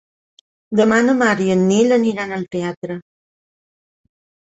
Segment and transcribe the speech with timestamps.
[0.79, 3.01] Demà na Mar i en Nil aniran al teatre.